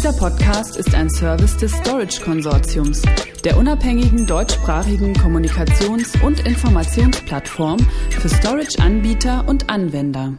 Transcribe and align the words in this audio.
Dieser 0.00 0.14
Podcast 0.14 0.78
ist 0.78 0.94
ein 0.94 1.10
Service 1.10 1.58
des 1.58 1.72
Storage 1.72 2.22
Konsortiums, 2.22 3.02
der 3.44 3.58
unabhängigen 3.58 4.26
deutschsprachigen 4.26 5.12
Kommunikations- 5.12 6.18
und 6.24 6.40
Informationsplattform 6.40 7.78
für 8.08 8.30
Storage-Anbieter 8.30 9.46
und 9.46 9.68
Anwender. 9.68 10.38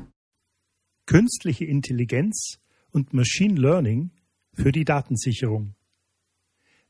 Künstliche 1.06 1.66
Intelligenz 1.66 2.58
und 2.90 3.14
Machine 3.14 3.54
Learning 3.54 4.10
für 4.52 4.72
die 4.72 4.84
Datensicherung. 4.84 5.76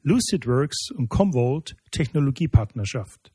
LucidWorks 0.04 0.92
und 0.92 1.10
Commvault 1.10 1.76
Technologiepartnerschaft. 1.92 3.34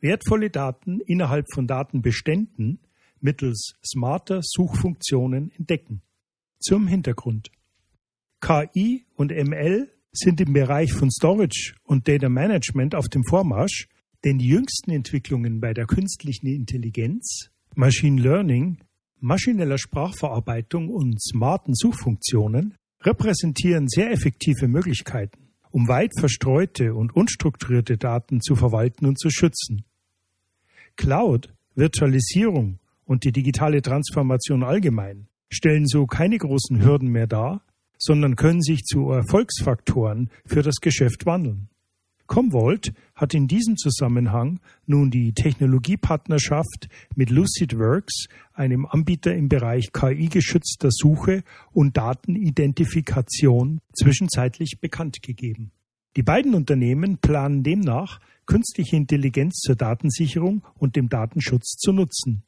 Wertvolle 0.00 0.50
Daten 0.50 1.00
innerhalb 1.00 1.46
von 1.50 1.66
Datenbeständen 1.66 2.80
mittels 3.20 3.72
smarter 3.82 4.40
Suchfunktionen 4.42 5.50
entdecken. 5.52 6.02
Zum 6.58 6.86
Hintergrund. 6.86 7.50
KI 8.40 9.04
und 9.14 9.30
ML 9.30 9.90
sind 10.12 10.40
im 10.40 10.52
Bereich 10.52 10.92
von 10.92 11.10
Storage 11.10 11.74
und 11.84 12.08
Data 12.08 12.28
Management 12.28 12.94
auf 12.94 13.08
dem 13.08 13.22
Vormarsch, 13.24 13.88
denn 14.24 14.38
die 14.38 14.48
jüngsten 14.48 14.90
Entwicklungen 14.90 15.60
bei 15.60 15.72
der 15.72 15.86
künstlichen 15.86 16.46
Intelligenz, 16.46 17.50
Machine 17.74 18.20
Learning, 18.20 18.78
maschineller 19.20 19.78
Sprachverarbeitung 19.78 20.88
und 20.88 21.22
smarten 21.22 21.74
Suchfunktionen 21.74 22.74
repräsentieren 23.02 23.88
sehr 23.88 24.10
effektive 24.10 24.68
Möglichkeiten, 24.68 25.50
um 25.70 25.88
weit 25.88 26.12
verstreute 26.18 26.94
und 26.94 27.14
unstrukturierte 27.14 27.96
Daten 27.96 28.40
zu 28.40 28.56
verwalten 28.56 29.06
und 29.06 29.18
zu 29.18 29.30
schützen. 29.30 29.84
Cloud, 30.96 31.54
Virtualisierung 31.74 32.78
und 33.04 33.24
die 33.24 33.32
digitale 33.32 33.80
Transformation 33.80 34.64
allgemein 34.64 35.28
stellen 35.48 35.86
so 35.86 36.06
keine 36.06 36.38
großen 36.38 36.82
Hürden 36.82 37.08
mehr 37.08 37.26
dar, 37.26 37.64
sondern 38.00 38.34
können 38.34 38.62
sich 38.62 38.82
zu 38.82 39.10
Erfolgsfaktoren 39.10 40.30
für 40.46 40.62
das 40.62 40.76
Geschäft 40.76 41.26
wandeln. 41.26 41.68
Commvault 42.26 42.92
hat 43.16 43.34
in 43.34 43.48
diesem 43.48 43.76
Zusammenhang 43.76 44.60
nun 44.86 45.10
die 45.10 45.32
Technologiepartnerschaft 45.32 46.88
mit 47.16 47.28
LucidWorks, 47.28 48.26
einem 48.52 48.86
Anbieter 48.86 49.34
im 49.34 49.48
Bereich 49.48 49.92
KI-geschützter 49.92 50.90
Suche 50.92 51.42
und 51.72 51.96
Datenidentifikation, 51.96 53.80
zwischenzeitlich 53.92 54.78
bekannt 54.80 55.22
gegeben. 55.22 55.72
Die 56.16 56.22
beiden 56.22 56.54
Unternehmen 56.54 57.18
planen 57.18 57.64
demnach, 57.64 58.20
künstliche 58.46 58.96
Intelligenz 58.96 59.58
zur 59.58 59.74
Datensicherung 59.76 60.64
und 60.74 60.96
dem 60.96 61.08
Datenschutz 61.08 61.76
zu 61.78 61.92
nutzen. 61.92 62.44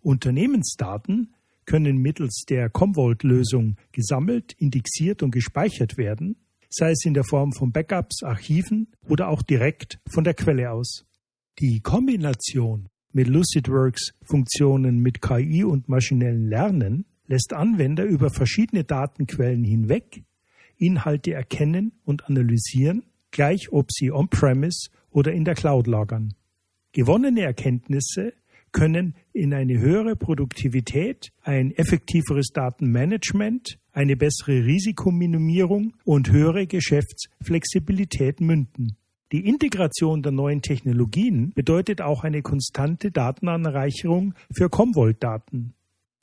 Unternehmensdaten 0.00 1.33
können 1.66 1.98
mittels 1.98 2.44
der 2.48 2.68
Commvault-Lösung 2.70 3.76
gesammelt, 3.92 4.54
indexiert 4.58 5.22
und 5.22 5.30
gespeichert 5.30 5.96
werden, 5.96 6.36
sei 6.68 6.90
es 6.90 7.04
in 7.04 7.14
der 7.14 7.24
Form 7.24 7.52
von 7.52 7.72
Backups, 7.72 8.22
Archiven 8.22 8.88
oder 9.08 9.28
auch 9.28 9.42
direkt 9.42 10.00
von 10.08 10.24
der 10.24 10.34
Quelle 10.34 10.70
aus. 10.70 11.06
Die 11.60 11.80
Kombination 11.80 12.88
mit 13.12 13.28
LucidWorks 13.28 14.12
Funktionen 14.24 14.98
mit 14.98 15.22
KI 15.22 15.62
und 15.62 15.88
maschinellen 15.88 16.48
Lernen 16.48 17.06
lässt 17.26 17.52
Anwender 17.52 18.04
über 18.04 18.30
verschiedene 18.30 18.84
Datenquellen 18.84 19.64
hinweg 19.64 20.24
Inhalte 20.76 21.32
erkennen 21.32 21.92
und 22.04 22.26
analysieren, 22.28 23.04
gleich 23.30 23.72
ob 23.72 23.92
sie 23.92 24.10
on-premise 24.10 24.90
oder 25.10 25.32
in 25.32 25.44
der 25.44 25.54
Cloud 25.54 25.86
lagern. 25.86 26.34
Gewonnene 26.92 27.42
Erkenntnisse 27.42 28.34
können 28.74 29.14
in 29.32 29.54
eine 29.54 29.78
höhere 29.78 30.16
Produktivität, 30.16 31.32
ein 31.42 31.70
effektiveres 31.70 32.48
Datenmanagement, 32.52 33.78
eine 33.92 34.16
bessere 34.16 34.66
Risikominimierung 34.66 35.94
und 36.04 36.30
höhere 36.30 36.66
Geschäftsflexibilität 36.66 38.42
münden. 38.42 38.98
Die 39.32 39.46
Integration 39.48 40.22
der 40.22 40.32
neuen 40.32 40.60
Technologien 40.60 41.52
bedeutet 41.54 42.02
auch 42.02 42.24
eine 42.24 42.42
konstante 42.42 43.10
Datenanreicherung 43.10 44.34
für 44.54 44.68
Commvault-Daten. 44.68 45.72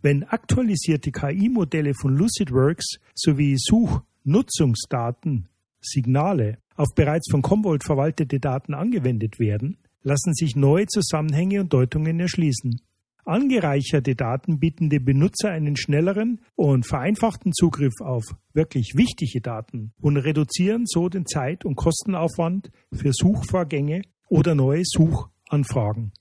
Wenn 0.02 0.24
aktualisierte 0.24 1.12
KI-Modelle 1.12 1.94
von 1.94 2.16
LucidWorks 2.16 3.00
sowie 3.16 3.56
Suchnutzungsdaten, 3.58 5.48
Signale 5.82 6.58
auf 6.76 6.90
bereits 6.96 7.30
von 7.32 7.42
Commvault 7.42 7.84
verwaltete 7.84 8.40
Daten 8.40 8.74
angewendet 8.74 9.40
werden, 9.40 9.78
lassen 10.04 10.34
sich 10.34 10.56
neue 10.56 10.88
Zusammenhänge 10.88 11.62
und 11.62 11.74
Deutungen 11.74 12.20
erschließen. 12.20 12.82
Angereicherte 13.24 14.16
Daten 14.16 14.60
bieten 14.60 14.90
dem 14.90 15.06
Benutzer 15.06 15.52
einen 15.52 15.76
schnelleren 15.76 16.42
und 16.56 16.88
vereinfachten 16.88 17.54
Zugriff 17.54 17.94
auf 18.02 18.24
wirklich 18.54 18.94
wichtige 18.96 19.42
Daten 19.42 19.94
und 20.02 20.18
reduzieren 20.18 20.84
so 20.86 21.08
den 21.08 21.26
Zeit- 21.26 21.64
und 21.64 21.76
Kostenaufwand 21.76 22.72
für 22.92 23.12
Suchvorgänge 23.14 24.02
oder 24.28 24.56
neue 24.56 24.84
Suchanfragen. 24.86 26.14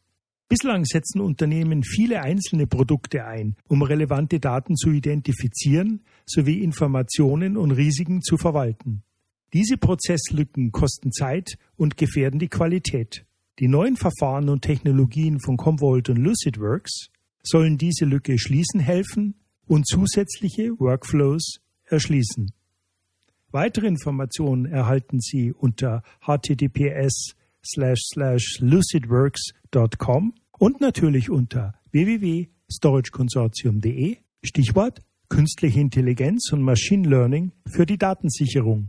Bislang 0.49 0.85
setzen 0.85 1.21
Unternehmen 1.21 1.85
viele 1.85 2.23
einzelne 2.23 2.67
Produkte 2.67 3.25
ein, 3.25 3.57
um 3.69 3.83
relevante 3.83 4.41
Daten 4.41 4.77
zu 4.77 4.91
identifizieren 4.91 6.03
sowie 6.27 6.63
Informationen 6.63 7.57
und 7.57 7.71
Risiken 7.71 8.21
zu 8.21 8.37
verwalten. 8.37 9.05
Diese 9.53 9.77
Prozesslücken 9.77 10.71
kosten 10.71 11.13
Zeit 11.13 11.57
und 11.77 11.97
gefährden 11.97 12.41
die 12.41 12.49
Qualität. 12.49 13.25
Die 13.61 13.69
neuen 13.69 13.97
Verfahren 13.97 14.49
und 14.49 14.63
Technologien 14.63 15.39
von 15.39 15.57
Commvault 15.59 16.09
und 16.09 16.17
LucidWorks 16.17 17.11
sollen 17.43 17.77
diese 17.77 18.07
Lücke 18.07 18.39
schließen 18.39 18.81
helfen 18.81 19.35
und 19.67 19.87
zusätzliche 19.87 20.71
Workflows 20.81 21.61
erschließen. 21.85 22.53
Weitere 23.51 23.87
Informationen 23.87 24.65
erhalten 24.65 25.21
Sie 25.21 25.53
unter 25.53 26.03
https 26.23 27.35
lucidworks.com 28.61 30.35
und 30.59 30.81
natürlich 30.81 31.29
unter 31.29 31.75
www.storageconsortium.de 31.91 34.17
Stichwort 34.43 35.03
künstliche 35.29 35.81
Intelligenz 35.81 36.51
und 36.51 36.63
Machine 36.63 37.07
Learning 37.07 37.53
für 37.67 37.85
die 37.85 37.99
Datensicherung. 37.99 38.89